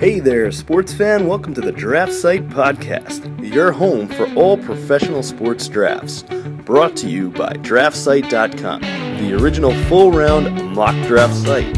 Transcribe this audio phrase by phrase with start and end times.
[0.00, 1.26] Hey there, sports fan.
[1.26, 6.22] Welcome to the Draft Site Podcast, your home for all professional sports drafts.
[6.64, 11.76] Brought to you by DraftSite.com, the original full round mock draft site.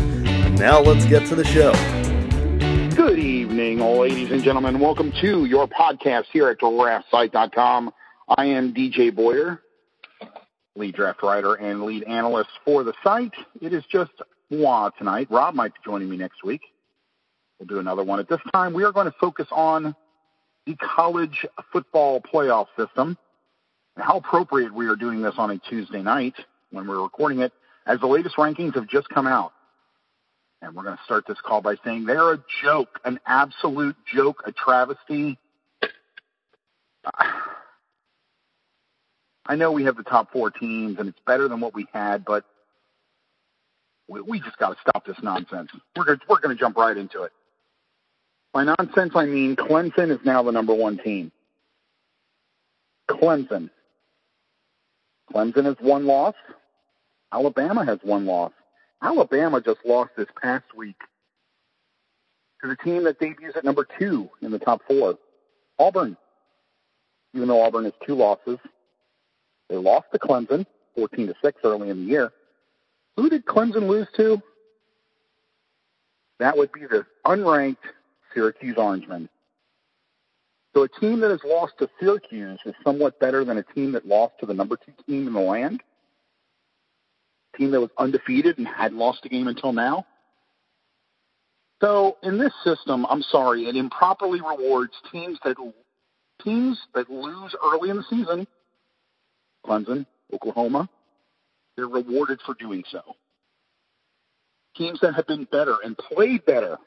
[0.53, 1.73] Now let's get to the show.
[2.95, 4.79] Good evening, all ladies and gentlemen.
[4.79, 7.93] Welcome to your podcast here at DraftSite.com.
[8.39, 9.63] I am DJ Boyer,
[10.77, 13.35] lead draft writer and lead analyst for the site.
[13.61, 14.13] It is just
[14.49, 15.27] moi tonight.
[15.29, 16.61] Rob might be joining me next week.
[17.63, 18.19] We'll do another one.
[18.19, 19.95] At this time, we are going to focus on
[20.67, 23.17] the college football playoff system
[23.95, 26.35] and how appropriate we are doing this on a Tuesday night
[26.73, 27.53] when we're recording it,
[27.87, 29.53] as the latest rankings have just come out.
[30.61, 34.43] And we're going to start this call by saying they're a joke, an absolute joke,
[34.45, 35.39] a travesty.
[39.47, 42.25] I know we have the top four teams and it's better than what we had,
[42.25, 42.45] but
[44.09, 45.71] we, just got to stop this nonsense.
[45.97, 47.31] We're going we're going to jump right into it.
[48.53, 51.33] By nonsense, I mean Clemson is now the number one team.
[53.09, 53.71] Clemson.
[55.33, 56.35] Clemson has one loss.
[57.33, 58.53] Alabama has one loss.
[59.01, 61.01] Alabama just lost this past week
[62.63, 65.19] to the team that debuts at number two in the top four,
[65.79, 66.17] Auburn.
[67.35, 68.59] Even though Auburn has two losses,
[69.69, 72.33] they lost to Clemson, 14 to six early in the year.
[73.17, 74.41] Who did Clemson lose to?
[76.39, 77.77] That would be the unranked
[78.35, 79.29] Syracuse Orangemen.
[80.75, 84.07] So a team that has lost to Syracuse is somewhat better than a team that
[84.07, 85.83] lost to the number two team in the land.
[87.53, 90.07] A team that was undefeated and hadn't lost a game until now.
[91.83, 95.57] So in this system, I'm sorry, it improperly rewards teams that
[96.43, 98.47] teams that lose early in the season.
[99.67, 100.89] Clemson, Oklahoma,
[101.77, 103.03] they're rewarded for doing so.
[104.77, 106.79] Teams that have been better and played better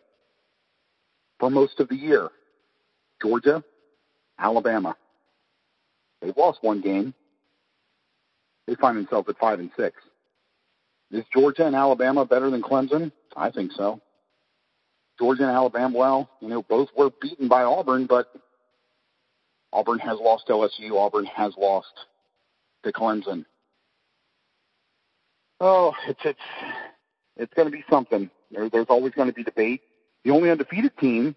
[1.39, 2.29] for most of the year.
[3.21, 3.63] Georgia,
[4.39, 4.95] Alabama.
[6.21, 7.13] They've lost one game.
[8.67, 9.95] They find themselves at five and six.
[11.11, 13.11] Is Georgia and Alabama better than Clemson?
[13.35, 14.01] I think so.
[15.19, 18.27] Georgia and Alabama, well, you know, both were beaten by Auburn, but
[19.71, 20.97] Auburn has lost LSU.
[20.97, 21.93] Auburn has lost
[22.83, 23.45] to Clemson.
[25.59, 26.39] Oh, it's it's
[27.37, 28.29] it's going to be something.
[28.51, 29.81] There, there's always going to be debate.
[30.25, 31.35] The only undefeated team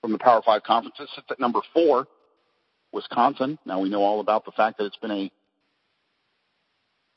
[0.00, 2.06] from the Power Five conferences sits at number four,
[2.92, 3.58] Wisconsin.
[3.66, 5.30] Now we know all about the fact that it's been a,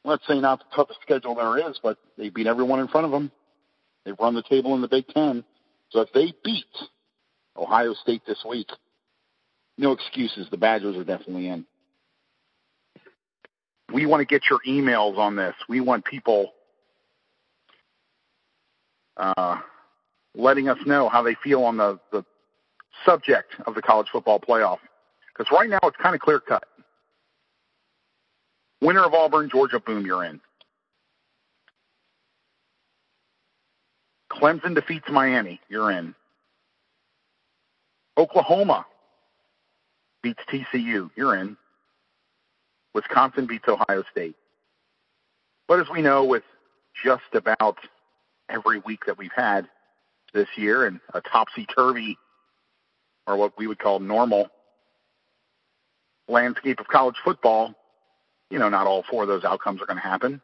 [0.03, 3.11] let's say not the toughest schedule there is, but they beat everyone in front of
[3.11, 3.31] them.
[4.05, 5.43] They've run the table in the Big Ten.
[5.89, 6.65] So if they beat
[7.55, 8.67] Ohio State this week,
[9.77, 10.47] no excuses.
[10.49, 11.65] The Badgers are definitely in.
[13.93, 15.53] We want to get your emails on this.
[15.69, 16.53] We want people
[19.15, 19.59] uh,
[20.35, 22.23] letting us know how they feel on the, the
[23.05, 24.79] subject of the college football playoff.
[25.35, 26.63] Because right now it's kind of clear cut.
[28.81, 30.39] Winner of Auburn, Georgia, boom, you're in.
[34.31, 36.13] Clemson defeats Miami, you're in.
[38.17, 38.85] Oklahoma
[40.21, 41.57] beats TCU, you're in.
[42.93, 44.35] Wisconsin beats Ohio State.
[45.67, 46.43] But as we know, with
[47.03, 47.77] just about
[48.49, 49.67] every week that we've had,
[50.35, 52.17] this year and a topsy-turvy,
[53.25, 54.49] or what we would call normal,
[56.27, 57.73] landscape of college football,
[58.51, 60.41] you know, not all four of those outcomes are going to happen.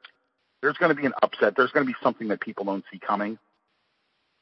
[0.62, 1.53] There's going to be an upset.
[1.56, 3.38] There's going to be something that people don't see coming.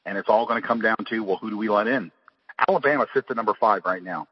[0.06, 2.10] And it's all going to come down to, well, who do we let in?
[2.68, 4.26] Alabama sits at number five right now.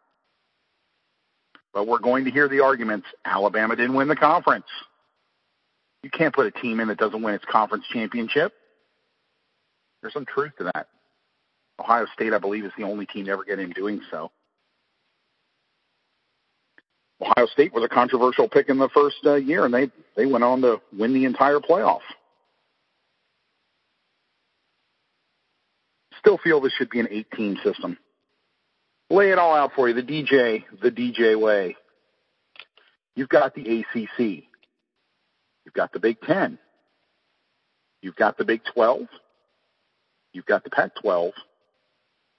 [1.74, 3.06] But we're going to hear the arguments.
[3.24, 4.66] Alabama didn't win the conference.
[6.02, 8.52] You can't put a team in that doesn't win its conference championship.
[10.00, 10.88] There's some truth to that.
[11.80, 14.30] Ohio State, I believe, is the only team to ever get in doing so.
[17.20, 20.44] Ohio State was a controversial pick in the first uh, year, and they they went
[20.44, 22.00] on to win the entire playoff.
[26.18, 27.96] Still feel this should be an eight-team system.
[29.10, 29.94] Lay it all out for you.
[29.94, 31.76] The DJ, the DJ way.
[33.14, 34.44] You've got the ACC.
[35.64, 36.58] You've got the Big Ten.
[38.00, 39.08] You've got the Big Twelve.
[40.32, 41.32] You've got the Pac-12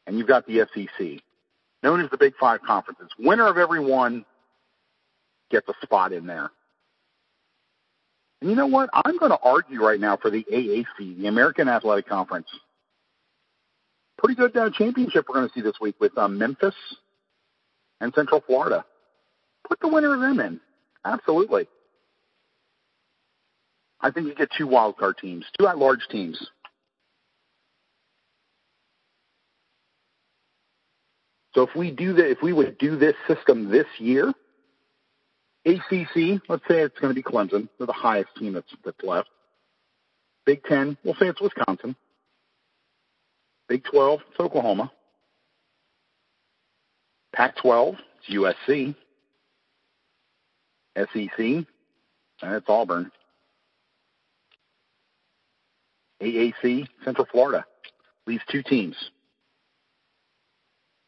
[0.10, 1.22] and you've got the SEC,
[1.84, 3.10] known as the Big Five conferences.
[3.20, 4.26] Winner of every one
[5.52, 6.50] gets a spot in there.
[8.42, 8.90] And you know what?
[8.92, 12.48] I'm going to argue right now for the AAC, the American Athletic Conference.
[14.18, 16.76] Pretty good uh, championship we're going to see this week with um, Memphis
[18.02, 18.84] and Central Florida.
[19.68, 20.60] Put the winner of them in.
[21.06, 21.68] Absolutely.
[24.02, 26.50] I think you get two wild card teams, two at-large teams.
[31.54, 34.34] So if we do that, if we would do this system this year,
[35.66, 37.68] ACC, let's say it's going to be Clemson.
[37.78, 39.30] They're the highest team that's that's left.
[40.46, 41.96] Big Ten, we'll say it's Wisconsin.
[43.68, 44.92] Big 12, it's Oklahoma.
[47.34, 48.96] Pac 12, it's USC.
[50.98, 51.66] SEC,
[52.42, 53.12] that's Auburn.
[56.22, 57.64] AAC, Central Florida.
[58.26, 58.96] These two teams.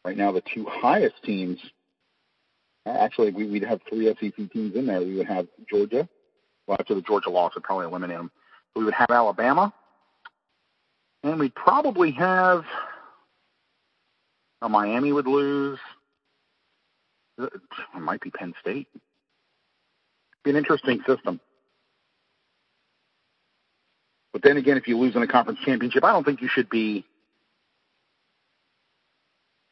[0.03, 1.59] Right now, the two highest teams.
[2.88, 5.00] Actually, we, would have three SEC teams in there.
[5.00, 6.09] We would have Georgia.
[6.65, 8.31] Well, after the Georgia loss, would probably eliminate them.
[8.75, 9.74] We would have Alabama,
[11.24, 12.63] and we'd probably have.
[14.62, 15.80] Well, Miami would lose.
[17.38, 17.51] It
[18.00, 18.88] might be Penn State.
[20.44, 21.39] Be an interesting system.
[24.33, 26.69] But then again, if you lose in a conference championship, I don't think you should
[26.69, 27.06] be.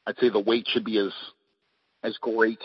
[0.10, 1.14] I'd say the weight should be as
[2.02, 2.60] as great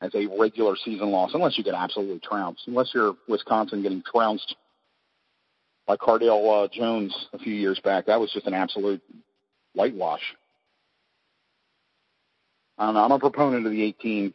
[0.00, 2.62] as a regular season loss, unless you get absolutely trounced.
[2.66, 4.56] Unless you're Wisconsin getting trounced
[5.86, 9.02] by Cardale uh, Jones a few years back, that was just an absolute
[9.74, 10.22] whitewash.
[12.78, 13.04] I don't know.
[13.04, 14.32] I'm a proponent of the 18,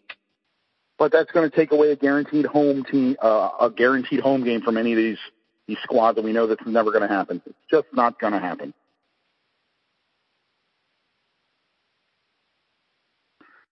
[1.00, 4.62] but that's going to take away a guaranteed home team, uh, a guaranteed home game
[4.62, 5.20] from any of these
[5.66, 7.42] these squads, and we know that's never going to happen.
[7.44, 8.76] It's just not going to happen.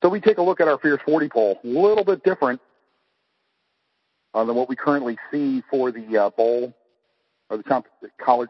[0.01, 2.59] So we take a look at our Fierce 40 poll, a little bit different
[4.33, 6.73] uh, than what we currently see for the uh, bowl
[7.49, 7.83] or the
[8.19, 8.49] college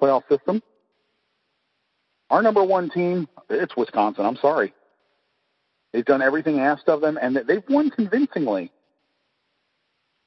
[0.00, 0.62] playoff system.
[2.28, 4.26] Our number one team, it's Wisconsin.
[4.26, 4.74] I'm sorry.
[5.92, 8.70] They've done everything asked of them, and they've won convincingly.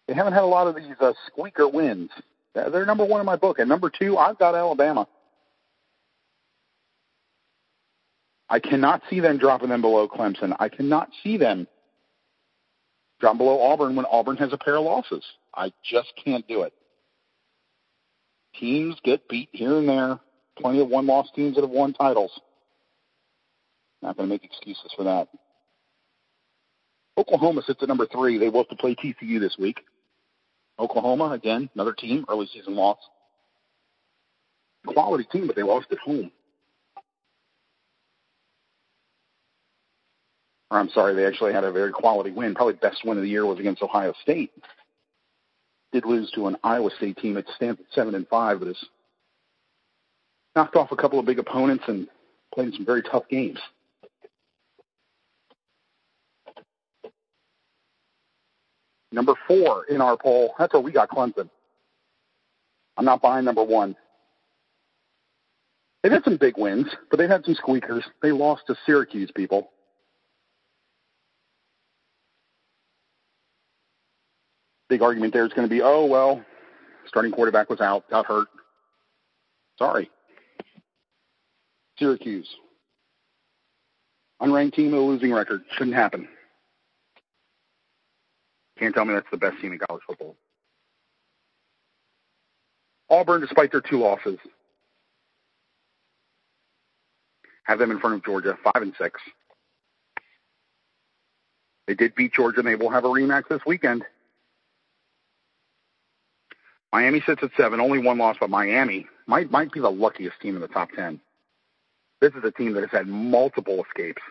[0.07, 2.09] They haven't had a lot of these uh, squeaker wins.
[2.55, 3.59] They're number one in my book.
[3.59, 5.07] And number two, I've got Alabama.
[8.49, 10.55] I cannot see them dropping them below Clemson.
[10.59, 11.67] I cannot see them
[13.19, 15.23] dropping below Auburn when Auburn has a pair of losses.
[15.53, 16.73] I just can't do it.
[18.59, 20.19] Teams get beat here and there.
[20.57, 22.31] Plenty of one-loss teams that have won titles.
[24.01, 25.27] Not going to make excuses for that.
[27.17, 28.37] Oklahoma sits at number three.
[28.37, 29.81] They will have to play TCU this week.
[30.79, 32.97] Oklahoma, again, another team, early season loss.
[34.87, 36.31] Quality team, but they lost at home.
[40.71, 42.53] Or I'm sorry, they actually had a very quality win.
[42.55, 44.51] Probably best win of the year was against Ohio State.
[45.91, 48.77] Did lose to an Iowa State team at seven and five, but has
[50.55, 52.07] knocked off a couple of big opponents and
[52.53, 53.59] played some very tough games.
[59.11, 61.49] Number four in our poll, that's where we got Clemson.
[62.95, 63.95] I'm not buying number one.
[66.03, 68.03] They've had some big wins, but they've had some squeakers.
[68.21, 69.71] They lost to Syracuse, people.
[74.89, 76.43] Big argument there is going to be, oh, well,
[77.07, 78.47] starting quarterback was out, got hurt.
[79.77, 80.09] Sorry.
[81.97, 82.49] Syracuse.
[84.41, 85.61] Unranked team with a losing record.
[85.77, 86.27] Shouldn't happen.
[88.79, 90.35] Can't tell me that's the best team in college football.
[93.09, 94.37] Auburn, despite their two losses,
[97.63, 99.19] have them in front of Georgia, five and six.
[101.87, 104.03] They did beat Georgia, and they will have a rematch this weekend.
[106.91, 110.55] Miami sits at seven, only one loss, but Miami might might be the luckiest team
[110.55, 111.19] in the top ten.
[112.21, 114.21] This is a team that has had multiple escapes.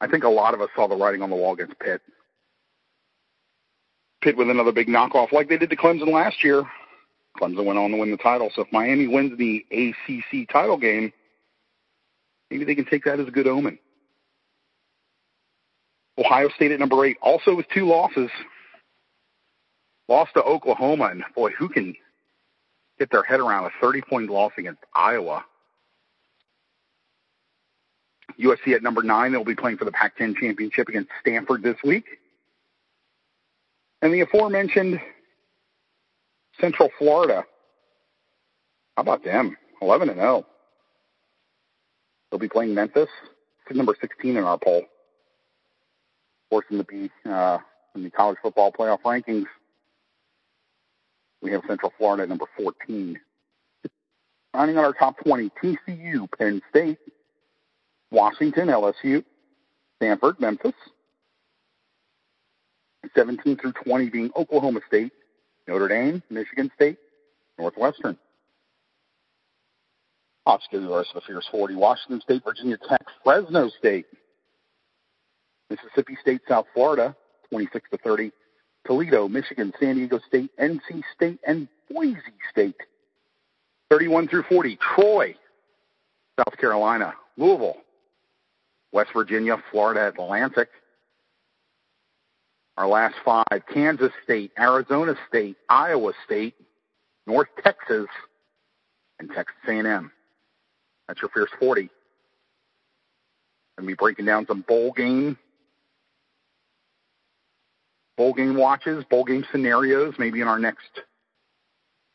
[0.00, 2.00] I think a lot of us saw the writing on the wall against Pitt.
[4.20, 6.64] Pitt with another big knockoff like they did to Clemson last year.
[7.38, 8.50] Clemson went on to win the title.
[8.54, 11.12] So if Miami wins the ACC title game,
[12.50, 13.78] maybe they can take that as a good omen.
[16.18, 18.30] Ohio State at number eight, also with two losses.
[20.08, 21.94] Lost to Oklahoma, and boy, who can
[22.98, 25.44] get their head around a 30 point loss against Iowa?
[28.38, 29.32] USC at number nine.
[29.32, 32.04] They'll be playing for the Pac-10 championship against Stanford this week.
[34.00, 35.00] And the aforementioned
[36.60, 37.44] Central Florida.
[38.96, 39.56] How about them?
[39.80, 40.46] 11 and 0.
[42.30, 43.08] They'll be playing Memphis.
[43.70, 44.84] number 16 in our poll.
[46.50, 47.58] Forcing to be uh,
[47.94, 49.46] in the college football playoff rankings.
[51.42, 53.18] We have Central Florida number 14.
[54.54, 56.98] Rounding on our top 20, TCU, Penn State,
[58.10, 59.24] Washington, LSU,
[59.96, 60.74] Stanford, Memphis.
[63.16, 65.12] 17 through 20 being Oklahoma State,
[65.66, 66.98] Notre Dame, Michigan State,
[67.58, 68.16] Northwestern.
[70.72, 71.74] You the rest of the Fierce 40.
[71.74, 74.06] Washington State, Virginia Tech, Fresno State,
[75.70, 77.14] Mississippi State, South Florida,
[77.50, 78.32] 26 to 30.
[78.86, 82.18] Toledo, Michigan, San Diego State, NC State, and Boise
[82.50, 82.76] State,
[83.90, 84.76] 31 through 40.
[84.76, 85.34] Troy,
[86.38, 87.76] South Carolina, Louisville,
[88.92, 90.68] West Virginia, Florida Atlantic.
[92.76, 96.54] Our last five, Kansas State, Arizona State, Iowa State,
[97.26, 98.06] North Texas,
[99.18, 100.10] and Texas A&M.
[101.06, 101.90] That's your Fierce 40.
[103.78, 105.36] And be breaking down some bowl game,
[108.16, 111.00] bowl game watches, bowl game scenarios, maybe in our next,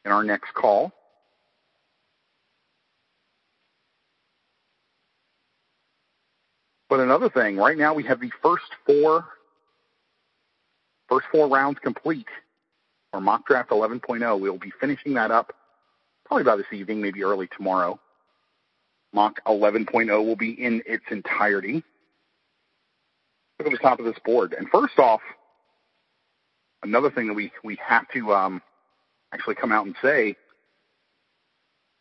[0.05, 0.91] in our next call.
[6.89, 9.25] But another thing, right now we have the first four,
[11.09, 12.27] first four rounds complete
[13.11, 14.39] for mock draft 11.0.
[14.39, 15.53] We'll be finishing that up
[16.25, 17.99] probably by this evening, maybe early tomorrow.
[19.13, 21.83] Mock 11.0 will be in its entirety.
[23.59, 24.53] Look at the top of this board.
[24.57, 25.21] And first off,
[26.83, 28.61] another thing that we, we have to um,
[29.33, 30.35] actually come out and say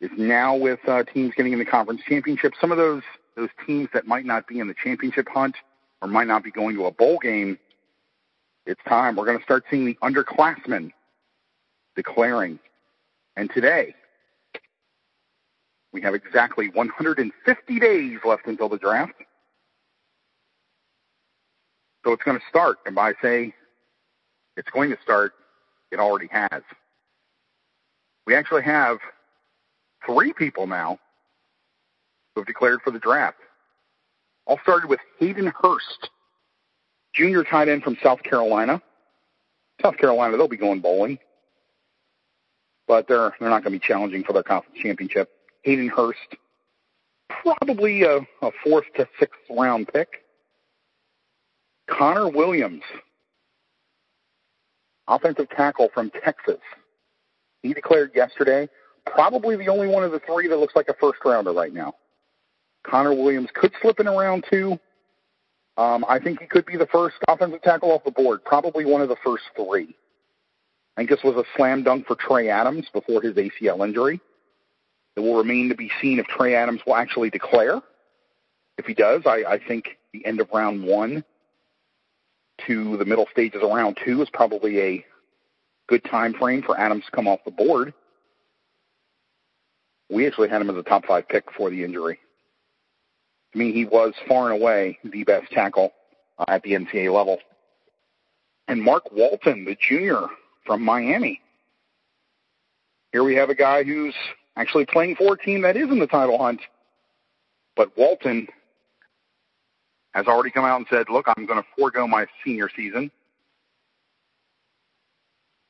[0.00, 3.02] is now with uh, teams getting in the conference championship, some of those
[3.36, 5.56] those teams that might not be in the championship hunt
[6.00, 7.58] or might not be going to a bowl game,
[8.64, 9.14] it's time.
[9.14, 10.90] We're going to start seeing the underclassmen
[11.94, 12.58] declaring.
[13.36, 13.94] And today,
[15.92, 19.12] we have exactly 150 days left until the draft.
[22.04, 22.78] So it's going to start.
[22.86, 23.54] And by say
[24.56, 25.32] it's going to start,
[25.90, 26.62] it already has.
[28.26, 28.98] We actually have
[30.04, 30.98] three people now
[32.34, 33.38] who have declared for the draft.
[34.46, 36.10] All started with Hayden Hurst,
[37.12, 38.80] junior tight end from South Carolina.
[39.82, 41.18] South Carolina, they'll be going bowling,
[42.88, 45.30] but they're they're not going to be challenging for their conference championship.
[45.62, 46.36] Hayden Hurst,
[47.28, 50.22] probably a, a fourth to sixth round pick.
[51.88, 52.82] Connor Williams,
[55.08, 56.60] offensive tackle from Texas.
[57.62, 58.68] He declared yesterday,
[59.04, 61.94] probably the only one of the three that looks like a first rounder right now.
[62.84, 64.78] Connor Williams could slip in around two.
[65.76, 69.02] Um, I think he could be the first offensive tackle off the board, probably one
[69.02, 69.94] of the first three.
[70.96, 74.20] I think this was a slam dunk for Trey Adams before his ACL injury.
[75.16, 77.80] It will remain to be seen if Trey Adams will actually declare.
[78.78, 81.24] If he does, I, I think the end of round one
[82.66, 85.04] to the middle stages of round two is probably a
[85.88, 87.92] good time frame for Adams to come off the board.
[90.10, 92.18] We actually had him as a top five pick before the injury.
[93.54, 95.92] I mean, he was far and away the best tackle
[96.38, 97.38] uh, at the NCAA level.
[98.68, 100.26] And Mark Walton, the junior
[100.64, 101.40] from Miami.
[103.12, 104.14] Here we have a guy who's
[104.56, 106.60] actually playing for a team that is in the title hunt.
[107.76, 108.48] But Walton
[110.16, 113.10] has already come out and said, look, I'm going to forego my senior season.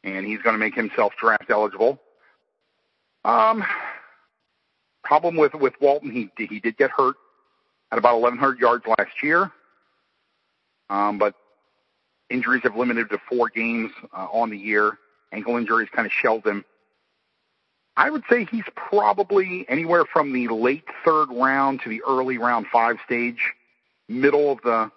[0.05, 2.01] And he's going to make himself draft eligible.
[3.25, 3.65] Um,
[5.03, 7.17] problem with, with Walton, he, he did get hurt
[7.91, 9.51] at about 1,100 yards last year.
[10.91, 11.35] Um, but
[12.31, 14.97] injuries have limited to four games uh, on the year.
[15.33, 16.65] Ankle injuries kind of shelved him.
[17.97, 22.67] I would say he's probably anywhere from the late third round to the early round
[22.73, 23.55] five stage,
[24.09, 24.91] middle of the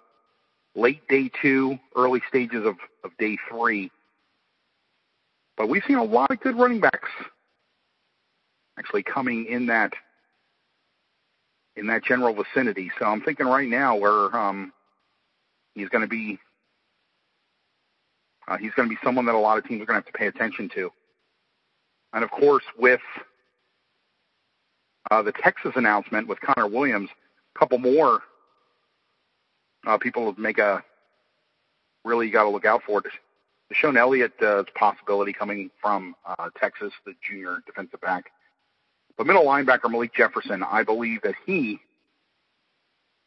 [0.74, 3.90] late day two, early stages of, of day three.
[5.56, 7.10] But we've seen a lot of good running backs
[8.78, 9.92] actually coming in that
[11.76, 12.90] in that general vicinity.
[12.98, 14.72] So I'm thinking right now where um,
[15.74, 16.38] he's going to be
[18.48, 20.12] uh, he's going to be someone that a lot of teams are going to have
[20.12, 20.90] to pay attention to.
[22.12, 23.00] And of course, with
[25.10, 27.10] uh, the Texas announcement with Connor Williams,
[27.54, 28.22] a couple more
[29.86, 30.82] uh, people make a
[32.04, 33.02] really got to look out for.
[33.72, 38.32] DeShon Elliott uh, possibility coming from uh, Texas, the junior defensive back.
[39.16, 41.78] But middle linebacker Malik Jefferson, I believe that he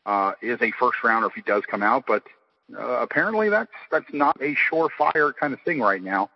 [0.05, 2.23] uh, is a first rounder if he does come out, but
[2.77, 6.29] uh, apparently that's that's not a surefire kind of thing right now.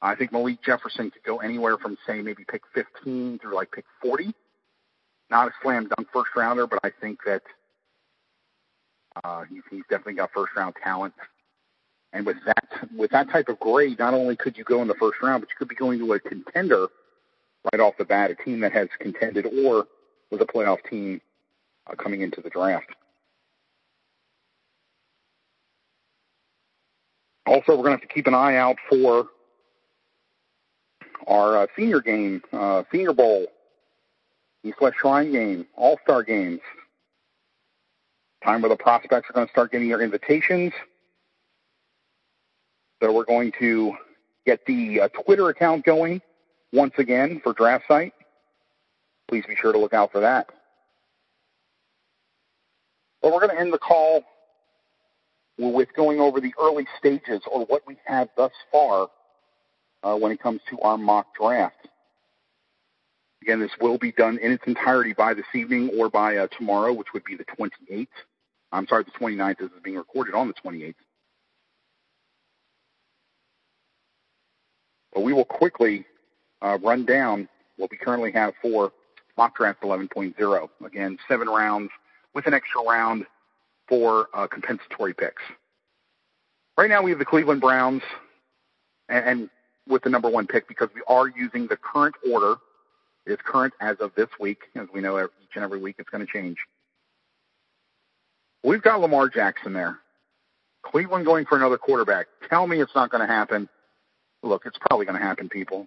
[0.00, 3.84] I think Malik Jefferson could go anywhere from say maybe pick 15 through like pick
[4.00, 4.32] 40.
[5.30, 7.42] Not a slam dunk first rounder, but I think that
[9.24, 11.14] uh, he's, he's definitely got first round talent.
[12.12, 14.94] And with that with that type of grade, not only could you go in the
[14.94, 16.88] first round, but you could be going to a contender
[17.72, 19.86] right off the bat, a team that has contended or
[20.30, 21.20] was a playoff team
[21.86, 22.86] uh, coming into the draft.
[27.46, 29.26] Also, we're going to have to keep an eye out for
[31.26, 33.46] our uh, senior game, uh, Senior Bowl
[34.64, 36.60] East West Shrine game, All Star games.
[38.48, 40.72] Time where the prospects are going to start getting their invitations.
[43.02, 43.92] So we're going to
[44.46, 46.22] get the uh, Twitter account going
[46.72, 48.14] once again for Draft Site.
[49.28, 50.48] Please be sure to look out for that.
[53.20, 54.22] But we're going to end the call
[55.58, 59.08] with going over the early stages or what we have thus far
[60.02, 61.86] uh, when it comes to our mock draft.
[63.42, 66.94] Again, this will be done in its entirety by this evening or by uh, tomorrow,
[66.94, 68.06] which would be the 28th.
[68.72, 69.58] I'm sorry, the 29th.
[69.58, 70.94] This is being recorded on the 28th.
[75.12, 76.04] But we will quickly
[76.60, 78.92] uh, run down what we currently have for
[79.36, 80.68] mock draft 11.0.
[80.84, 81.90] Again, seven rounds
[82.34, 83.24] with an extra round
[83.88, 85.42] for uh, compensatory picks.
[86.76, 88.02] Right now, we have the Cleveland Browns,
[89.08, 89.50] and, and
[89.88, 92.56] with the number one pick because we are using the current order.
[93.26, 94.64] It's current as of this week.
[94.76, 96.58] As we know, each and every week it's going to change.
[98.64, 99.98] We've got Lamar Jackson there.
[100.82, 102.26] Cleveland going for another quarterback.
[102.48, 103.68] Tell me it's not going to happen.
[104.42, 105.86] Look, it's probably going to happen, people.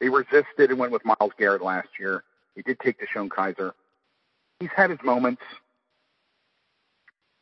[0.00, 2.22] They resisted and went with Myles Garrett last year.
[2.54, 3.72] He did take DeShone Kizer.
[4.60, 5.42] He's had his moments,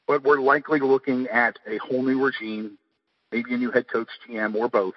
[0.07, 2.79] but we're likely looking at a whole new regime,
[3.31, 4.95] maybe a new head coach, GM, or both.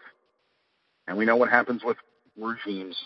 [1.07, 1.97] And we know what happens with
[2.37, 2.97] regimes.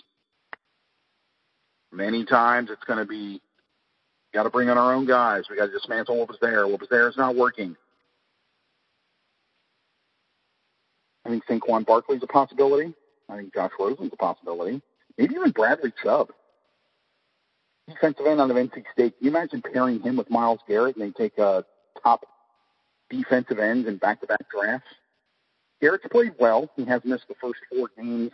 [1.92, 3.42] Many times it's going to be,
[4.34, 5.44] got to bring in our own guys.
[5.50, 6.68] We got to dismantle what was there.
[6.68, 7.76] What was there is not working.
[11.26, 12.94] I think Saquon Barkley's a possibility.
[13.30, 14.82] I think Josh Rosen's a possibility.
[15.18, 16.30] Maybe even Bradley Chubb.
[17.88, 19.18] Defensive end out of NC State.
[19.18, 21.66] Can you imagine pairing him with Myles Garrett and they take a
[22.04, 22.26] top
[23.10, 24.88] defensive ends in back-to-back drafts?
[25.82, 26.70] Garrett's played well.
[26.76, 28.32] He has missed the first four games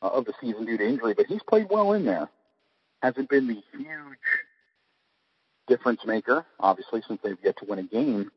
[0.00, 2.28] uh, of the season due to injury, but he's played well in there.
[3.02, 4.18] Hasn't been the huge
[5.68, 8.30] difference maker, obviously, since they've yet to win a game,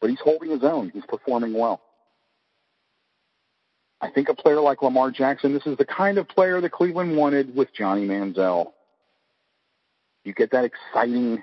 [0.00, 0.90] but he's holding his own.
[0.90, 1.80] He's performing well.
[4.00, 7.16] I think a player like Lamar Jackson, this is the kind of player that Cleveland
[7.16, 8.72] wanted with Johnny Manziel.
[10.24, 11.42] You get that exciting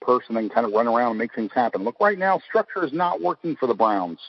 [0.00, 1.82] person that can kind of run around and make things happen.
[1.82, 4.20] Look, right now, structure is not working for the Browns.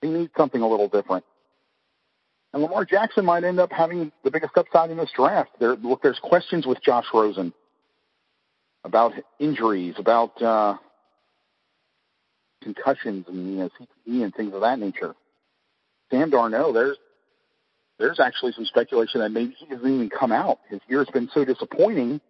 [0.00, 1.24] They need something a little different.
[2.52, 5.50] And Lamar Jackson might end up having the biggest upside in this draft.
[5.58, 7.52] There, look, there's questions with Josh Rosen
[8.84, 10.76] about injuries, about uh,
[12.62, 15.14] concussions and you know, CTE and things of that nature.
[16.10, 16.96] Sam Darnold, there's
[17.98, 20.58] there's actually some speculation that maybe he doesn't even come out.
[20.70, 22.20] His year's been so disappointing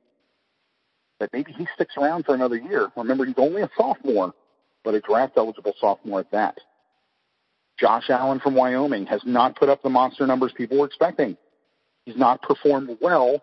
[1.20, 2.88] that maybe he sticks around for another year.
[2.96, 4.34] Remember, he's only a sophomore,
[4.82, 6.58] but a draft eligible sophomore at that.
[7.78, 11.36] Josh Allen from Wyoming has not put up the monster numbers people were expecting.
[12.04, 13.40] He's not performed well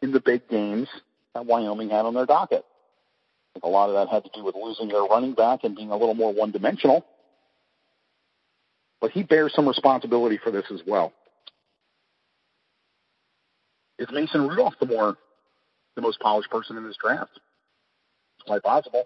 [0.00, 0.88] in the big games
[1.34, 2.64] that Wyoming had on their docket.
[2.64, 5.74] I think a lot of that had to do with losing their running back and
[5.74, 7.04] being a little more one dimensional.
[9.00, 11.12] But he bears some responsibility for this as well.
[13.98, 15.16] Is Mason Rudolph the more
[15.96, 17.32] the most polished person in this draft?
[18.38, 19.04] It's quite possible.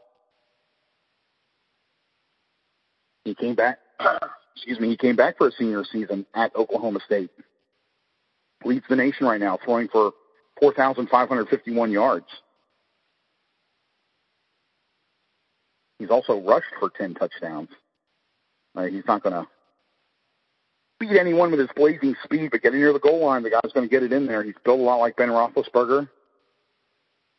[3.25, 3.79] He came back
[4.55, 7.31] excuse me, he came back for a senior season at Oklahoma State.
[8.65, 10.13] Leads the nation right now, throwing for
[10.63, 12.27] 4,551 yards.
[15.99, 17.69] He's also rushed for 10 touchdowns.
[18.77, 19.49] Uh, he's not going to
[21.01, 23.89] beat anyone with his blazing speed, but getting near the goal line, the guy's going
[23.89, 24.45] to get it in there.
[24.45, 26.09] He's built a lot like Ben Roethlisberger.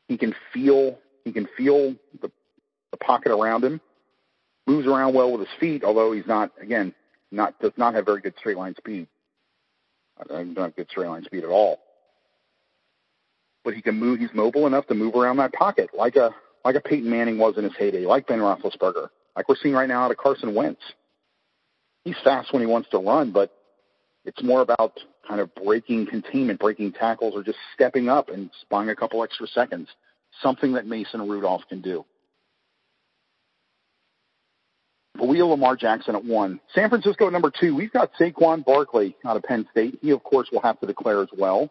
[0.10, 2.30] He can feel he can feel the,
[2.92, 3.80] the pocket around him.
[4.68, 6.94] Moves around well with his feet, although he's not again
[7.32, 9.08] not does not have very good straight line speed.
[10.20, 11.80] Uh, not good straight line speed at all.
[13.64, 14.20] But he can move.
[14.20, 16.32] He's mobile enough to move around that pocket, like a
[16.66, 19.88] like a Peyton Manning was in his heyday, like Ben Roethlisberger, like we're seeing right
[19.88, 20.82] now out of Carson Wentz.
[22.04, 23.52] He's fast when he wants to run, but
[24.26, 24.98] it's more about
[25.28, 29.48] kind of breaking containment, breaking tackles, or just stepping up and buying a couple extra
[29.48, 29.90] seconds.
[30.42, 32.06] Something that Mason Rudolph can do.
[35.20, 36.60] Wheel Lamar Jackson at one.
[36.74, 37.76] San Francisco at number two.
[37.76, 40.00] We've got Saquon Barkley out of Penn State.
[40.02, 41.70] He, of course, will have to declare as well.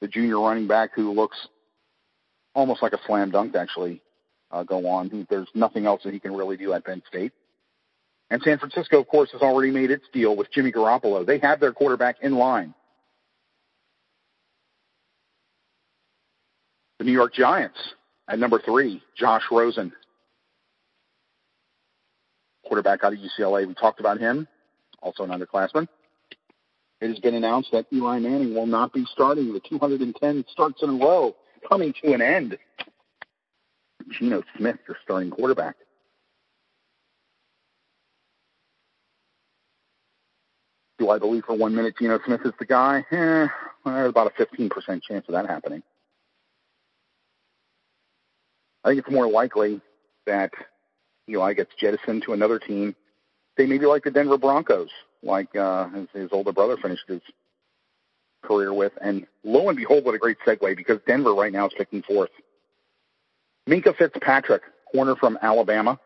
[0.00, 1.36] The junior running back who looks
[2.54, 4.02] almost like a slam dunk actually
[4.50, 5.26] uh, go on.
[5.28, 7.32] There's nothing else that he can really do at Penn State.
[8.30, 11.26] And San Francisco, of course, has already made its deal with Jimmy Garoppolo.
[11.26, 12.74] They have their quarterback in line.
[16.98, 17.78] The New York Giants
[18.28, 19.92] at number three, Josh Rosen
[22.66, 23.66] quarterback out of UCLA.
[23.66, 24.46] We talked about him,
[25.00, 25.88] also an underclassman.
[27.00, 30.90] It has been announced that Eli Manning will not be starting the 210 starts in
[30.90, 31.34] a row
[31.68, 32.58] coming to an end.
[34.10, 35.76] Geno Smith, your starting quarterback.
[40.98, 43.04] Do I believe for one minute Geno Smith is the guy?
[43.12, 43.46] Eh,
[43.84, 45.82] there's about a 15% chance of that happening.
[48.82, 49.80] I think it's more likely
[50.26, 50.50] that
[51.28, 52.96] Eli gets jettisoned to another team.
[53.56, 54.90] They maybe like the Denver Broncos,
[55.22, 57.20] like uh, his, his older brother finished his
[58.42, 58.92] career with.
[59.00, 62.30] And lo and behold, what a great segue because Denver right now is picking fourth.
[63.68, 65.98] Minkah Fitzpatrick, corner from Alabama.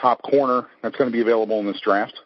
[0.00, 2.18] Top corner that's going to be available in this draft.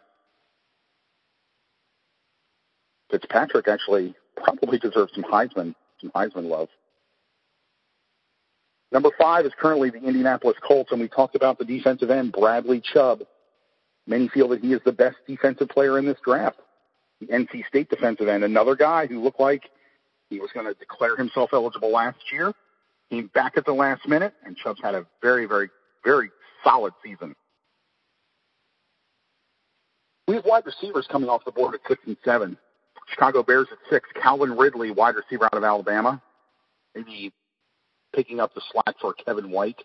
[3.11, 6.69] Fitzpatrick actually probably deserves some Heisman, some Heisman love.
[8.91, 12.81] Number five is currently the Indianapolis Colts, and we talked about the defensive end, Bradley
[12.81, 13.23] Chubb.
[14.07, 16.59] Many feel that he is the best defensive player in this draft.
[17.19, 19.63] The NC State defensive end, another guy who looked like
[20.29, 22.53] he was going to declare himself eligible last year,
[23.09, 25.69] came back at the last minute, and Chubb's had a very, very,
[26.03, 26.29] very
[26.63, 27.35] solid season.
[30.27, 32.57] We have wide receivers coming off the board at six and seven.
[33.07, 34.09] Chicago Bears at six.
[34.21, 36.21] Calvin Ridley, wide receiver out of Alabama.
[36.95, 37.31] Maybe
[38.15, 39.83] picking up the slack for Kevin White,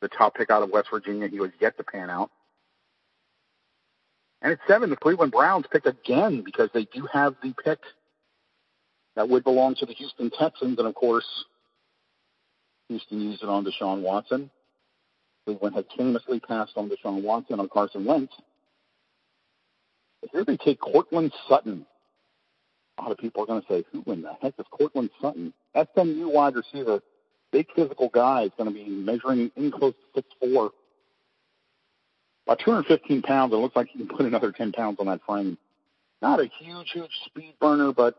[0.00, 1.28] the top pick out of West Virginia.
[1.28, 2.30] He was yet to pan out.
[4.42, 7.80] And at seven, the Cleveland Browns picked again because they do have the pick
[9.16, 10.78] that would belong to the Houston Texans.
[10.78, 11.26] And of course,
[12.88, 14.50] Houston used it on Deshaun Watson.
[15.44, 18.32] Cleveland had famously passed on Deshaun Watson on Carson Wentz.
[20.32, 21.86] Here they take Courtland Sutton.
[22.98, 25.52] A lot of people are going to say, who in the heck is Courtland Sutton?
[25.74, 27.00] SMU wide receiver
[27.52, 28.42] big physical guy.
[28.44, 30.70] He's going to be measuring in close to six four,
[32.48, 33.52] about 215 pounds.
[33.52, 35.58] It looks like he can put another 10 pounds on that frame.
[36.22, 38.14] Not a huge, huge speed burner, but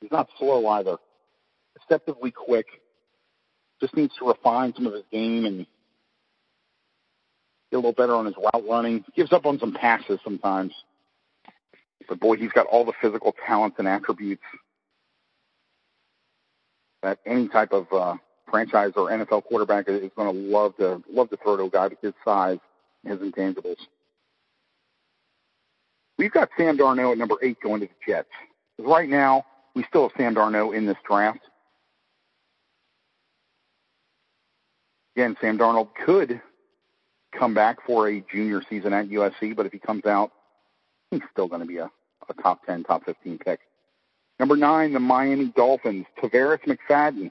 [0.00, 0.96] he's not slow either.
[1.78, 2.66] Deceptively quick.
[3.80, 5.58] Just needs to refine some of his game and
[7.70, 9.04] get a little better on his route running.
[9.14, 10.74] Gives up on some passes sometimes.
[12.08, 14.42] But boy, he's got all the physical talents and attributes
[17.04, 18.16] that any type of uh,
[18.50, 21.86] franchise or NFL quarterback is going to love to love to throw to a guy
[21.86, 22.58] with his size
[23.08, 23.78] his intangibles.
[26.18, 28.28] We've got Sam Darnold at number eight going to the Jets.
[28.78, 29.44] Right now,
[29.74, 31.40] we still have Sam Darnold in this draft.
[35.16, 36.40] Again, Sam Darnold could
[37.32, 40.32] come back for a junior season at USC, but if he comes out,
[41.10, 41.90] he's still going to be a,
[42.28, 43.60] a top 10, top 15 pick.
[44.38, 47.30] Number nine, the Miami Dolphins, Tarvarus McFadden.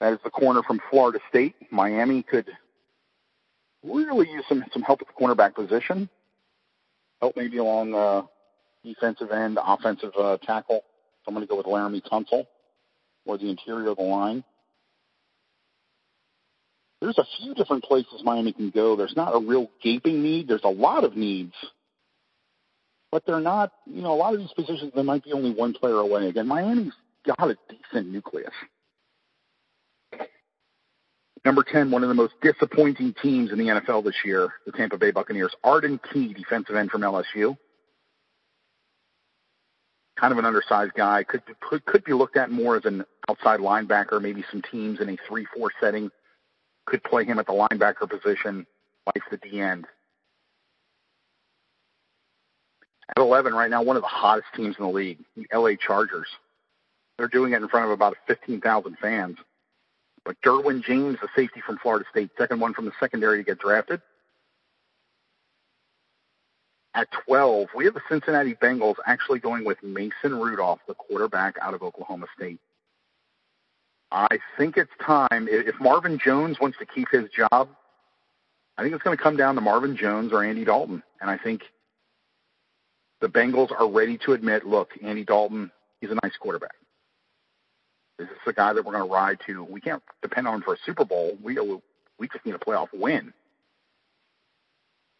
[0.00, 1.54] That is the corner from Florida State.
[1.70, 2.50] Miami could
[3.84, 6.08] really use some some help at the cornerback position.
[7.20, 8.22] Help maybe along uh,
[8.84, 10.82] defensive end, offensive uh, tackle.
[11.24, 12.46] So I'm going to go with Laremy Tunsil
[13.24, 14.44] or the interior of the line.
[17.00, 18.96] There's a few different places Miami can go.
[18.96, 20.48] There's not a real gaping need.
[20.48, 21.54] There's a lot of needs,
[23.12, 23.72] but they're not.
[23.86, 26.28] You know, a lot of these positions there might be only one player away.
[26.28, 26.94] Again, Miami's
[27.26, 28.52] got a decent nucleus.
[31.44, 34.96] Number 10, one of the most disappointing teams in the NFL this year, the Tampa
[34.96, 35.54] Bay Buccaneers.
[35.62, 37.56] Arden Key, defensive end from LSU.
[40.18, 41.22] Kind of an undersized guy.
[41.24, 44.22] Could, could, could be looked at more as an outside linebacker.
[44.22, 45.44] Maybe some teams in a 3-4
[45.80, 46.10] setting
[46.86, 48.66] could play him at the linebacker position,
[49.06, 49.86] like the D end.
[53.10, 56.28] At 11 right now, one of the hottest teams in the league, the LA Chargers.
[57.18, 59.36] They're doing it in front of about 15,000 fans.
[60.24, 63.58] But Derwin James, a safety from Florida State, second one from the secondary to get
[63.58, 64.00] drafted.
[66.94, 71.74] At 12, we have the Cincinnati Bengals actually going with Mason Rudolph, the quarterback out
[71.74, 72.60] of Oklahoma State.
[74.12, 75.48] I think it's time.
[75.50, 77.68] If Marvin Jones wants to keep his job,
[78.78, 81.02] I think it's going to come down to Marvin Jones or Andy Dalton.
[81.20, 81.62] And I think
[83.20, 86.74] the Bengals are ready to admit, look, Andy Dalton, he's a nice quarterback.
[88.18, 89.64] Is this the guy that we're going to ride to?
[89.64, 91.36] We can't depend on him for a Super Bowl.
[91.42, 91.58] We
[92.18, 93.32] we just need a playoff win.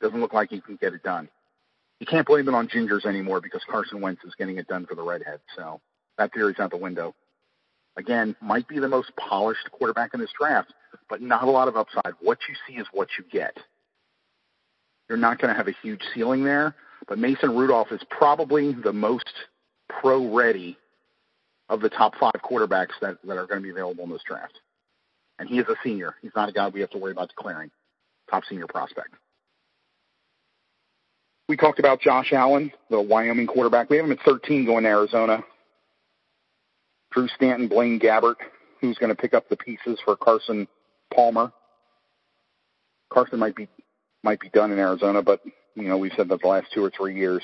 [0.01, 1.29] Doesn't look like he can get it done.
[1.99, 4.95] You can't blame it on Gingers anymore because Carson Wentz is getting it done for
[4.95, 5.41] the Redhead.
[5.57, 5.81] So
[6.19, 7.15] that theory's out the window.
[7.97, 10.73] Again, might be the most polished quarterback in this draft,
[11.09, 12.13] but not a lot of upside.
[12.21, 13.57] What you see is what you get.
[15.09, 16.75] You're not going to have a huge ceiling there,
[17.07, 19.33] but Mason Rudolph is probably the most
[19.89, 20.77] pro ready
[21.69, 24.61] of the top five quarterbacks that, that are going to be available in this draft.
[25.39, 26.15] And he is a senior.
[26.23, 27.71] He's not a guy we have to worry about declaring.
[28.31, 29.15] Top senior prospect.
[31.49, 33.91] We talked about Josh Allen, the Wyoming quarterback.
[33.91, 35.45] We have him at 13 going to Arizona.
[37.13, 38.37] Drew Stanton, Blaine Gabbert,
[38.81, 40.67] who's going to pick up the pieces for Carson
[41.13, 41.53] Palmer.
[43.13, 43.69] Carson might be
[44.23, 45.41] might be done in Arizona, but
[45.75, 47.43] you know we've said that the last two or three years.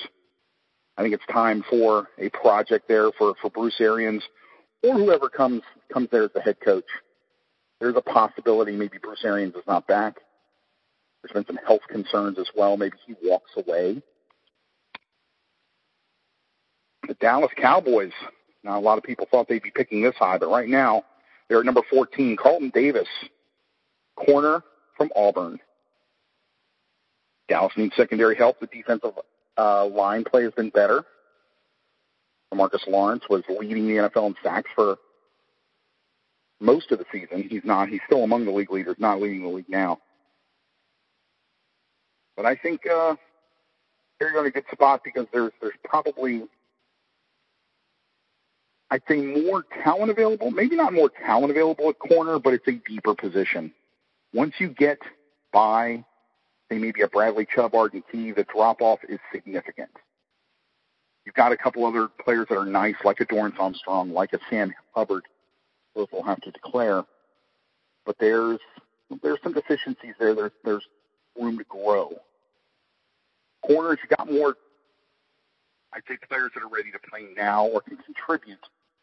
[1.00, 4.22] I think it's time for a project there for for Bruce Arians
[4.82, 6.84] or whoever comes comes there as the head coach.
[7.80, 10.16] There's a possibility maybe Bruce Arians is not back.
[11.22, 12.76] There's been some health concerns as well.
[12.76, 14.02] Maybe he walks away.
[17.08, 18.12] The Dallas Cowboys.
[18.62, 21.04] Now, a lot of people thought they'd be picking this high, but right now
[21.48, 22.36] they're at number 14.
[22.36, 23.08] Carlton Davis,
[24.16, 24.62] corner
[24.98, 25.60] from Auburn.
[27.48, 28.60] Dallas needs secondary help.
[28.60, 29.14] The defensive
[29.60, 31.04] uh, line play has been better.
[32.54, 34.96] Marcus Lawrence was leading the NFL in sacks for
[36.60, 37.46] most of the season.
[37.48, 37.88] He's not.
[37.88, 39.98] He's still among the league leaders, not leading the league now.
[42.36, 43.14] But I think uh,
[44.18, 46.42] they're in a good spot because there's there's probably
[48.90, 50.50] I'd say more talent available.
[50.50, 53.72] Maybe not more talent available at corner, but it's a deeper position.
[54.34, 54.98] Once you get
[55.52, 56.04] by,
[56.70, 59.90] say maybe a Bradley Chubb, Arden Key, the drop off is significant.
[61.24, 64.38] You've got a couple other players that are nice, like a Dorance Armstrong, like a
[64.48, 65.24] Sam Hubbard.
[65.94, 67.04] Those will have to declare.
[68.06, 68.60] But there's
[69.22, 70.34] there's some deficiencies there.
[70.34, 70.84] There's there's
[71.38, 72.12] room to grow.
[73.66, 74.54] Corners, you got more.
[75.92, 78.60] I'd say players that are ready to play now or can contribute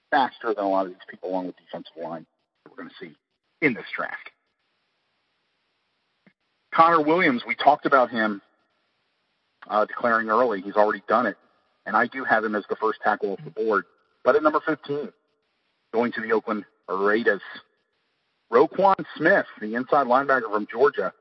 [0.10, 2.26] faster than a lot of these people along the defensive line
[2.70, 3.16] we're going to see
[3.62, 4.32] in this draft.
[6.78, 8.40] Connor Williams, we talked about him
[9.68, 10.62] uh, declaring early.
[10.62, 11.36] He's already done it.
[11.88, 13.86] And I do have him as the first tackle off the board.
[14.24, 15.12] But at number 15,
[15.92, 17.42] going to the Oakland Raiders,
[18.54, 21.12] Roquan Smith, the inside linebacker from Georgia.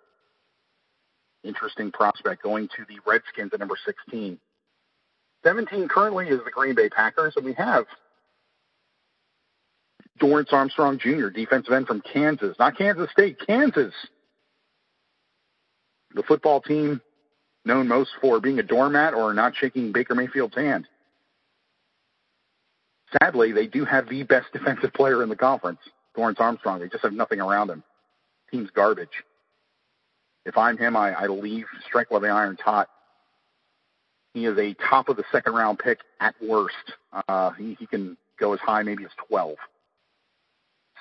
[1.42, 4.38] Interesting prospect going to the Redskins at number 16.
[5.42, 7.86] 17 currently is the Green Bay Packers, and we have
[10.20, 12.56] Dorance Armstrong Jr., defensive end from Kansas.
[12.58, 13.94] Not Kansas State, Kansas.
[16.14, 17.00] The football team
[17.64, 20.86] known most for being a doormat or not shaking Baker Mayfield's hand.
[23.20, 25.78] Sadly, they do have the best defensive player in the conference,
[26.16, 26.80] Dorance Armstrong.
[26.80, 27.82] They just have nothing around him.
[28.50, 29.24] Team's garbage.
[30.44, 32.88] If I'm him, I, I leave, strike while the iron's hot.
[34.32, 36.74] He is a top of the second round pick at worst.
[37.28, 39.56] Uh, he, he can go as high maybe as 12.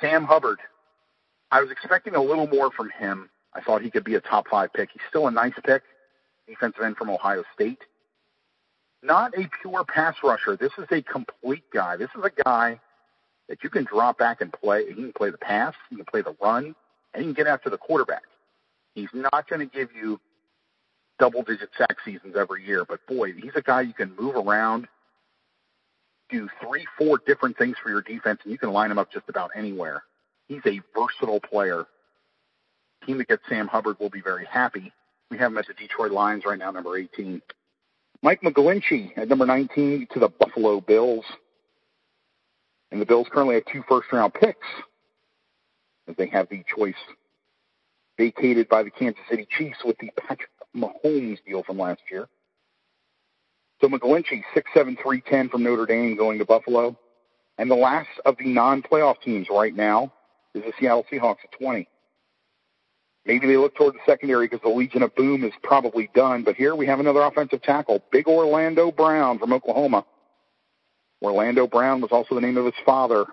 [0.02, 0.60] Sam Hubbard.
[1.52, 3.30] I was expecting a little more from him.
[3.56, 4.90] I thought he could be a top five pick.
[4.92, 5.82] He's still a nice pick
[6.48, 7.80] defensive end from Ohio State.
[9.02, 10.56] Not a pure pass rusher.
[10.56, 11.96] This is a complete guy.
[11.96, 12.80] This is a guy
[13.48, 14.88] that you can drop back and play.
[14.88, 16.76] He can play the pass, he can play the run,
[17.14, 18.24] and he can get after the quarterback.
[18.96, 20.20] He's not going to give you
[21.20, 24.88] double digit sack seasons every year, but boy, he's a guy you can move around,
[26.30, 29.30] do three, four different things for your defense, and you can line him up just
[29.30, 30.04] about anywhere.
[30.48, 31.86] He's a versatile player.
[33.06, 34.92] Team that gets Sam Hubbard will be very happy.
[35.32, 37.42] We have him at the Detroit Lions right now, number 18.
[38.22, 41.26] Mike McGlinchey at number 19 to the Buffalo Bills.
[42.92, 44.68] And the Bills currently have two first round picks
[46.08, 46.94] as they have the choice
[48.18, 52.28] vacated by the Kansas City Chiefs with the Patrick Mahomes deal from last year.
[53.82, 56.98] So McGlinchey, 6'7", 310 from Notre Dame going to Buffalo.
[57.58, 60.14] And the last of the non-playoff teams right now
[60.54, 61.88] is the Seattle Seahawks at 20.
[63.26, 66.44] Maybe they look toward the secondary because the Legion of Boom is probably done.
[66.44, 70.06] But here we have another offensive tackle, Big Orlando Brown from Oklahoma.
[71.22, 73.26] Orlando Brown was also the name of his father.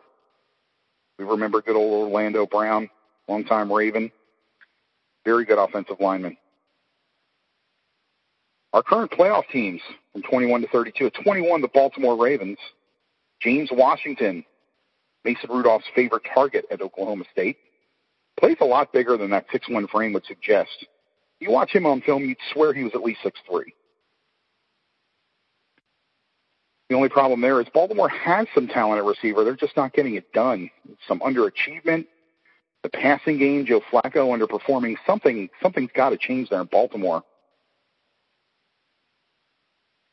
[1.18, 2.88] We remember good old Orlando Brown,
[3.28, 4.10] longtime Raven.
[5.26, 6.38] Very good offensive lineman.
[8.72, 11.06] Our current playoff teams from 21 to 32.
[11.06, 12.58] At 21, the Baltimore Ravens.
[13.42, 14.44] James Washington,
[15.24, 17.58] Mason Rudolph's favorite target at Oklahoma State
[18.38, 20.86] plays a lot bigger than that six one frame would suggest.
[21.40, 23.74] You watch him on film, you'd swear he was at least six three.
[26.88, 29.44] The only problem there is Baltimore has some talent at receiver.
[29.44, 30.68] They're just not getting it done.
[31.08, 32.06] Some underachievement.
[32.82, 34.96] The passing game, Joe Flacco underperforming.
[35.06, 37.22] Something something's got to change there in Baltimore.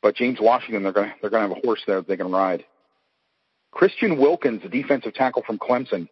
[0.01, 2.63] But James Washington, they're gonna they're gonna have a horse there that they can ride.
[3.71, 6.07] Christian Wilkins, the defensive tackle from Clemson,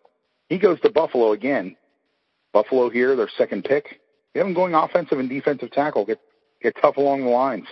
[0.49, 1.75] he goes to Buffalo again.
[2.57, 4.01] Buffalo here, their second pick.
[4.33, 6.05] They have them going offensive and defensive tackle.
[6.05, 6.19] Get
[6.59, 7.67] get tough along the lines.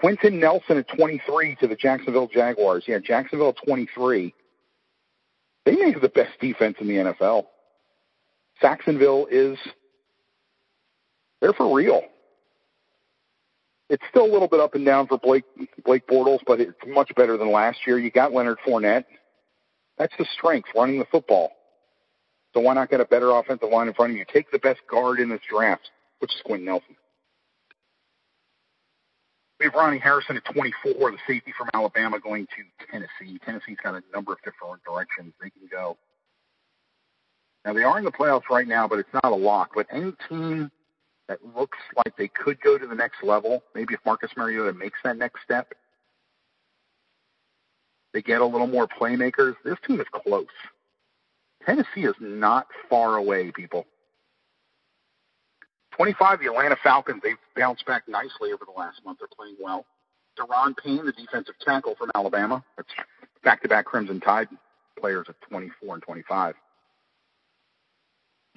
[0.00, 2.82] Quenton Nelson at 23 to the Jacksonville Jaguars.
[2.88, 4.34] Yeah, Jacksonville 23.
[5.64, 7.44] They may have the best defense in the NFL.
[8.60, 9.56] Sacksonville is
[11.40, 12.02] they're for real.
[13.88, 15.44] it's still a little bit up and down for Blake
[15.84, 17.96] Blake Bortles, but it's much better than last year.
[17.96, 19.04] You got Leonard Fournette.
[19.98, 21.52] That's the strength, running the football.
[22.54, 24.24] So why not get a better offensive line in front of you?
[24.30, 26.96] Take the best guard in this draft, which is Quenton Nelson.
[29.58, 33.38] We have Ronnie Harrison at 24, the safety from Alabama, going to Tennessee.
[33.44, 35.96] Tennessee's got a number of different directions they can go.
[37.64, 39.70] Now they are in the playoffs right now, but it's not a lock.
[39.74, 40.70] But any team
[41.28, 44.98] that looks like they could go to the next level, maybe if Marcus Mariota makes
[45.04, 45.72] that next step,
[48.12, 49.54] they get a little more playmakers.
[49.64, 50.46] This team is close.
[51.64, 53.86] Tennessee is not far away, people.
[55.92, 59.18] 25, the Atlanta Falcons, they've bounced back nicely over the last month.
[59.18, 59.84] They're playing well.
[60.38, 62.64] Daron Payne, the defensive tackle from Alabama.
[63.44, 64.48] Back-to-back Crimson Tide
[64.98, 66.54] players at 24 and 25.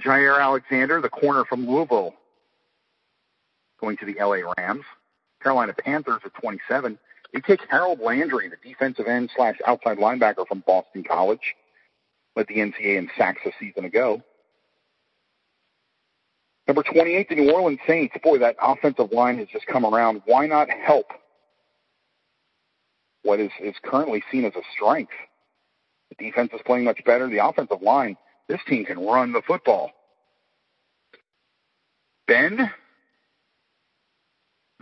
[0.04, 2.14] Jaire Alexander, the corner from Louisville,
[3.80, 4.86] going to the LA Rams.
[5.42, 6.98] Carolina Panthers at 27.
[7.34, 11.56] They take Harold Landry, the defensive end slash outside linebacker from Boston College.
[12.36, 14.22] Led the NCAA in sacks a season ago.
[16.68, 18.16] Number 28, the New Orleans Saints.
[18.24, 20.22] Boy, that offensive line has just come around.
[20.26, 21.08] Why not help
[23.24, 25.14] what is, is currently seen as a strength?
[26.10, 27.30] The defense is playing much better.
[27.30, 28.18] The offensive line,
[28.48, 29.92] this team can run the football.
[32.28, 32.72] Ben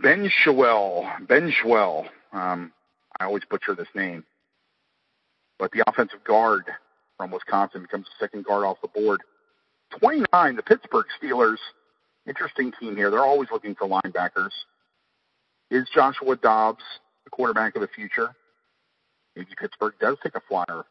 [0.04, 1.10] Ben Schwell.
[1.26, 2.08] Ben Schwell.
[2.32, 2.72] Um,
[3.18, 4.24] I always butcher this name.
[5.58, 6.64] But the offensive guard
[7.16, 9.20] from Wisconsin becomes the second guard off the board.
[9.98, 11.58] 29, the Pittsburgh Steelers.
[12.26, 13.10] Interesting team here.
[13.10, 14.50] They're always looking for linebackers.
[15.70, 16.82] Is Joshua Dobbs
[17.24, 18.34] the quarterback of the future?
[19.36, 20.84] Maybe Pittsburgh does take a flyer.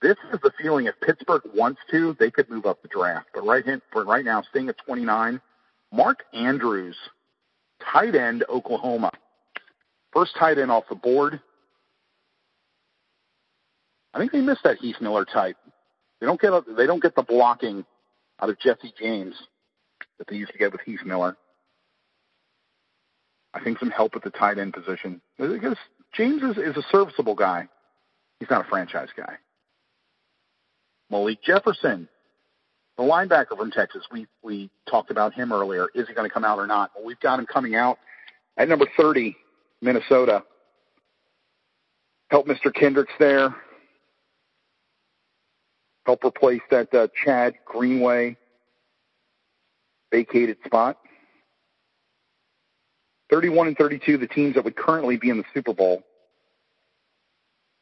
[0.00, 3.28] This is the feeling if Pittsburgh wants to, they could move up the draft.
[3.32, 5.40] But right, in, but right now, staying at 29,
[5.92, 6.96] Mark Andrews,
[7.92, 9.10] tight end, Oklahoma.
[10.12, 11.40] First tight end off the board.
[14.14, 15.56] I think they missed that Heath Miller type.
[16.20, 17.84] They don't get a, they don't get the blocking
[18.40, 19.34] out of Jesse James
[20.18, 21.36] that they used to get with Heath Miller.
[23.52, 25.76] I think some help at the tight end position because
[26.12, 27.68] James is, is a serviceable guy.
[28.38, 29.34] He's not a franchise guy.
[31.10, 32.08] Malik Jefferson,
[32.96, 34.04] the linebacker from Texas.
[34.12, 35.88] We we talked about him earlier.
[35.94, 36.92] Is he going to come out or not?
[36.94, 37.98] Well, we've got him coming out
[38.56, 39.36] at number 30,
[39.80, 40.44] Minnesota.
[42.30, 42.72] Help Mr.
[42.72, 43.54] Kendricks there
[46.06, 48.36] help replace that uh, Chad Greenway
[50.10, 50.98] vacated spot.
[53.30, 56.04] 31 and 32, the teams that would currently be in the Super Bowl.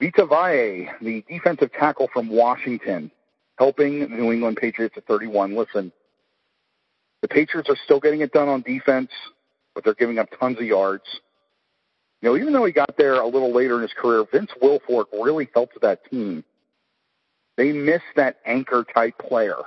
[0.01, 3.11] Vita Vea, the defensive tackle from Washington,
[3.59, 5.55] helping the New England Patriots at 31.
[5.55, 5.93] Listen,
[7.21, 9.11] the Patriots are still getting it done on defense,
[9.75, 11.05] but they're giving up tons of yards.
[12.21, 15.07] You know, even though he got there a little later in his career, Vince Wilfork
[15.13, 16.45] really helped that team.
[17.57, 19.59] They miss that anchor type player.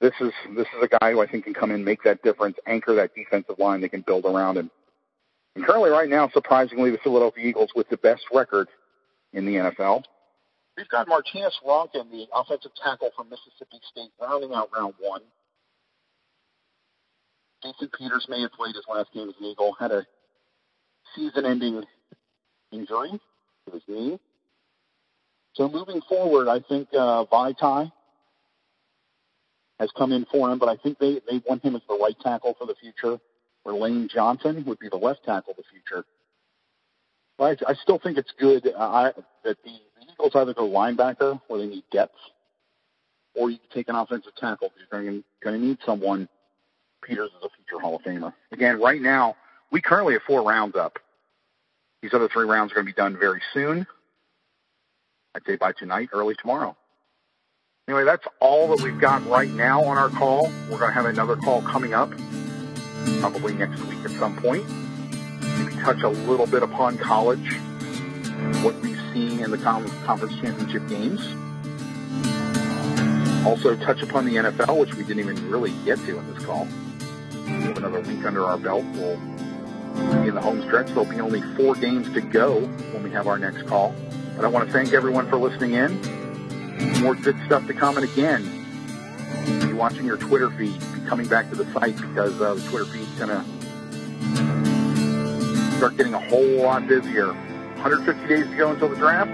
[0.00, 2.56] This is this is a guy who I think can come in, make that difference,
[2.66, 4.70] anchor that defensive line they can build around him.
[5.56, 8.68] And currently, right now, surprisingly, the Philadelphia Eagles with the best record
[9.32, 10.04] in the NFL.
[10.76, 15.22] We've got Martinez Rankin, the offensive tackle from Mississippi State, rounding out round one.
[17.64, 20.06] Jason Peters may have played his last game as an Eagle, had a
[21.16, 21.82] season-ending
[22.70, 23.10] injury
[23.66, 24.20] to his knee.
[25.54, 27.90] So moving forward, I think uh, Vaitai
[29.80, 32.16] has come in for him, but I think they, they want him as the right
[32.20, 33.18] tackle for the future,
[33.62, 36.04] where Lane Johnson would be the left tackle of the future.
[37.36, 39.12] But I, I still think it's good uh, I,
[39.44, 42.16] that the, the Eagles either go linebacker, where they need depth,
[43.34, 46.28] or you take an offensive tackle because you're going to need someone.
[47.02, 48.34] Peters is a future Hall of Famer.
[48.50, 49.36] Again, right now,
[49.70, 50.98] we currently have four rounds up.
[52.02, 53.86] These other three rounds are going to be done very soon.
[55.34, 56.76] I'd say by tonight, early tomorrow.
[57.86, 60.50] Anyway, that's all that we've got right now on our call.
[60.70, 62.10] We're going to have another call coming up,
[63.20, 64.64] probably next week at some point.
[65.58, 67.56] Maybe touch a little bit upon college,
[68.62, 71.20] what we've seen in the conference championship games.
[73.46, 76.66] Also touch upon the NFL, which we didn't even really get to in this call.
[77.46, 78.84] We have another week under our belt.
[78.94, 79.16] We'll
[80.22, 80.88] be in the home stretch.
[80.88, 82.60] There'll be only four games to go
[82.92, 83.94] when we have our next call.
[84.38, 86.00] But I want to thank everyone for listening in.
[87.02, 87.96] More good stuff to come.
[87.96, 88.44] And again,
[89.66, 92.84] be watching your Twitter feed, be coming back to the site because uh, the Twitter
[92.84, 93.44] feed's going to
[95.76, 97.32] start getting a whole lot busier.
[97.32, 99.28] 150 days to go until the draft.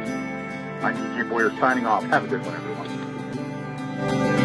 [0.82, 2.02] I'm DJ Boyer signing off.
[2.05, 4.43] Have a good one, everyone.